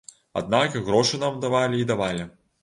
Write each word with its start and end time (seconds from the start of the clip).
Аднак 0.39 0.77
грошы 0.87 1.19
нам 1.25 1.37
давалі 1.45 1.79
і 1.83 1.87
давалі. 1.93 2.27